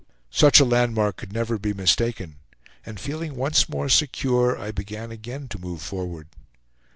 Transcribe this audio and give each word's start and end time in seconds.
Such 0.31 0.59
a 0.59 0.65
landmark 0.65 1.17
could 1.17 1.31
never 1.31 1.59
be 1.59 1.75
mistaken, 1.75 2.37
and 2.83 2.99
feeling 2.99 3.35
once 3.35 3.69
more 3.69 3.87
secure, 3.87 4.57
I 4.57 4.71
began 4.71 5.11
again 5.11 5.47
to 5.49 5.61
move 5.61 5.83
forward. 5.83 6.27